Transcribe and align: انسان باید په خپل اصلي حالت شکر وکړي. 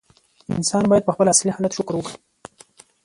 انسان 0.57 0.83
باید 0.89 1.05
په 1.05 1.13
خپل 1.15 1.27
اصلي 1.33 1.51
حالت 1.55 1.71
شکر 1.77 1.93
وکړي. 1.95 2.17